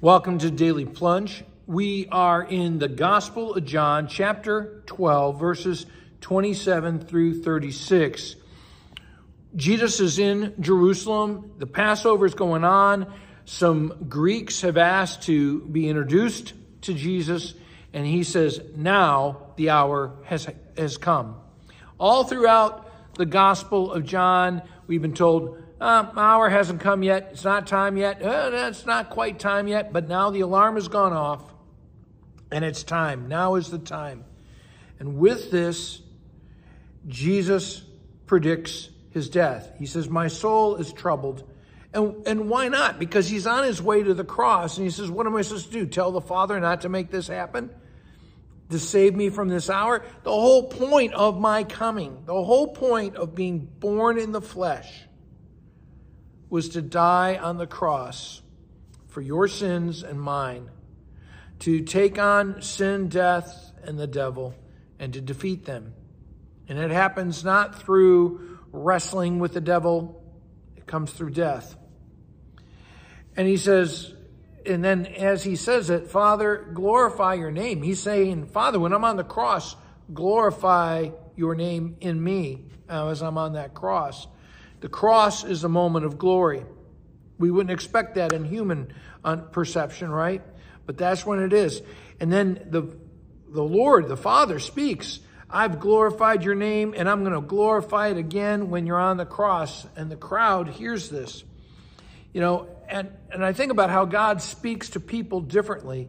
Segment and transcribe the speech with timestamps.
[0.00, 1.42] Welcome to Daily Plunge.
[1.66, 5.86] We are in the Gospel of John, chapter 12, verses
[6.20, 8.36] 27 through 36.
[9.56, 11.50] Jesus is in Jerusalem.
[11.58, 13.12] The Passover is going on.
[13.44, 16.52] Some Greeks have asked to be introduced
[16.82, 17.54] to Jesus,
[17.92, 20.46] and he says, Now the hour has,
[20.76, 21.34] has come.
[21.98, 27.28] All throughout the Gospel of John, we've been told, uh, hour hasn't come yet.
[27.32, 28.22] It's not time yet.
[28.22, 29.92] Uh, it's not quite time yet.
[29.92, 31.42] But now the alarm has gone off
[32.50, 33.28] and it's time.
[33.28, 34.24] Now is the time.
[34.98, 36.00] And with this,
[37.06, 37.82] Jesus
[38.26, 39.72] predicts his death.
[39.78, 41.48] He says, My soul is troubled.
[41.94, 42.98] And, and why not?
[42.98, 45.66] Because he's on his way to the cross and he says, What am I supposed
[45.66, 45.86] to do?
[45.86, 47.70] Tell the Father not to make this happen?
[48.70, 50.04] To save me from this hour?
[50.24, 55.07] The whole point of my coming, the whole point of being born in the flesh
[56.50, 58.42] was to die on the cross
[59.08, 60.70] for your sins and mine,
[61.60, 64.54] to take on sin, death, and the devil,
[64.98, 65.94] and to defeat them.
[66.68, 70.22] And it happens not through wrestling with the devil,
[70.76, 71.76] it comes through death.
[73.36, 74.14] And he says,
[74.66, 77.82] and then as he says it, Father, glorify your name.
[77.82, 79.76] He's saying, Father, when I'm on the cross,
[80.12, 84.26] glorify your name in me as I'm on that cross.
[84.80, 86.64] The cross is a moment of glory.
[87.38, 88.92] We wouldn't expect that in human
[89.24, 90.42] uh, perception, right?
[90.86, 91.82] But that's when it is.
[92.20, 92.96] And then the,
[93.48, 95.20] the Lord, the Father, speaks.
[95.50, 99.26] I've glorified your name, and I'm going to glorify it again when you're on the
[99.26, 99.86] cross.
[99.96, 101.44] And the crowd hears this.
[102.32, 106.08] You know, and, and I think about how God speaks to people differently.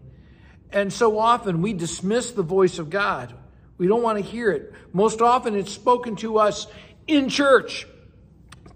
[0.72, 3.34] And so often we dismiss the voice of God.
[3.78, 4.74] We don't want to hear it.
[4.94, 6.68] Most often it's spoken to us
[7.08, 7.88] in church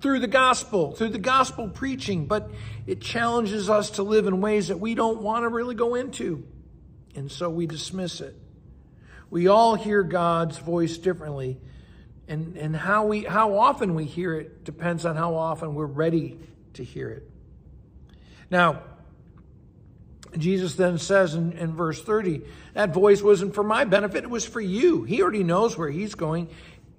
[0.04, 2.52] through the gospel, through the gospel preaching, but
[2.86, 6.46] it challenges us to live in ways that we don't want to really go into.
[7.16, 8.36] And so we dismiss it.
[9.30, 11.58] We all hear God's voice differently.
[12.28, 16.38] And, and how, we, how often we hear it depends on how often we're ready
[16.74, 17.30] to hear it.
[18.52, 18.82] Now,
[20.38, 22.42] Jesus then says in, in verse 30,
[22.74, 25.04] that voice wasn't for my benefit, it was for you.
[25.04, 26.50] He already knows where he's going.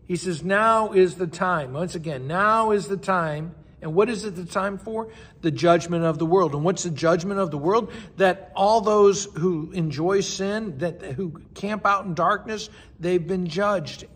[0.07, 1.73] He says, now is the time.
[1.73, 3.55] Once again, now is the time.
[3.81, 5.09] And what is it the time for?
[5.43, 6.55] The judgment of the world.
[6.55, 7.93] And what's the judgment of the world?
[8.17, 14.07] That all those who enjoy sin, that who camp out in darkness, they've been judged.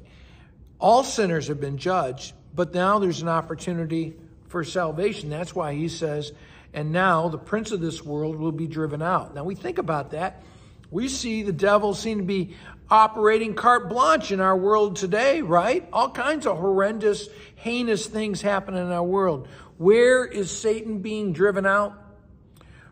[0.79, 4.15] All sinners have been judged, but now there's an opportunity
[4.47, 5.29] for salvation.
[5.29, 6.33] That's why he says,
[6.73, 9.35] and now the prince of this world will be driven out.
[9.35, 10.43] Now we think about that.
[10.91, 12.57] We see the devil seem to be
[12.91, 15.87] operating carte blanche in our world today, right?
[15.93, 19.49] All kinds of horrendous, heinous things happen in our world.
[19.77, 21.95] Where is Satan being driven out?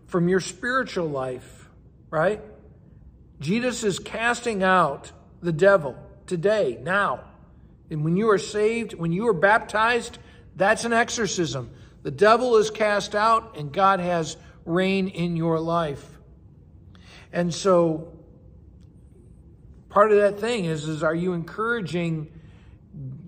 [0.06, 1.68] From your spiritual life,
[2.10, 2.40] right?
[3.40, 5.96] Jesus is casting out the devil
[6.26, 7.20] today, now.
[7.90, 10.18] And when you are saved, when you are baptized,
[10.54, 11.70] that's an exorcism.
[12.02, 16.15] The devil is cast out and God has reign in your life.
[17.36, 18.14] And so
[19.90, 22.32] part of that thing is, is are you encouraging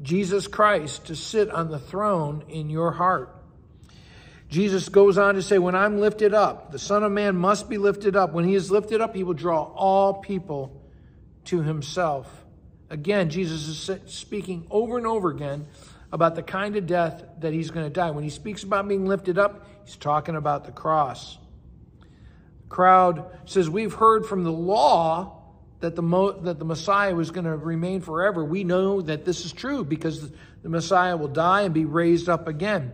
[0.01, 3.37] Jesus Christ to sit on the throne in your heart?
[4.49, 7.77] Jesus goes on to say, When I'm lifted up, the Son of Man must be
[7.77, 8.33] lifted up.
[8.33, 10.81] When he is lifted up, he will draw all people
[11.45, 12.47] to himself.
[12.89, 15.67] Again, Jesus is speaking over and over again
[16.11, 18.11] about the kind of death that he's going to die.
[18.13, 21.37] When he speaks about being lifted up, he's talking about the cross
[22.69, 25.43] crowd says, We've heard from the law
[25.81, 28.45] that the, Mo- that the Messiah was going to remain forever.
[28.45, 30.31] We know that this is true because
[30.63, 32.93] the Messiah will die and be raised up again.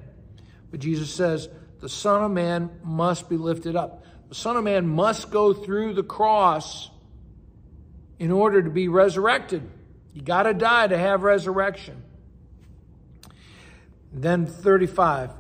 [0.71, 1.49] But Jesus says,
[1.81, 4.05] The Son of Man must be lifted up.
[4.29, 6.91] The Son of Man must go through the cross
[8.19, 9.63] in order to be resurrected.
[10.13, 12.03] You got to die to have resurrection.
[14.13, 15.31] Then 35.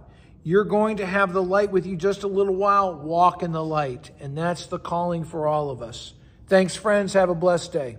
[0.47, 2.95] You're going to have the light with you just a little while.
[2.95, 4.10] Walk in the light.
[4.21, 6.13] And that's the calling for all of us.
[6.48, 7.15] Thanks, friends.
[7.15, 7.97] Have a blessed day.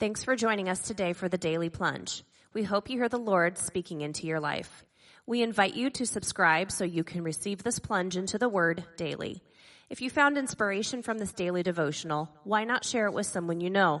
[0.00, 2.24] Thanks for joining us today for the Daily Plunge.
[2.54, 4.86] We hope you hear the Lord speaking into your life.
[5.26, 9.42] We invite you to subscribe so you can receive this plunge into the Word daily.
[9.90, 13.68] If you found inspiration from this daily devotional, why not share it with someone you
[13.68, 14.00] know?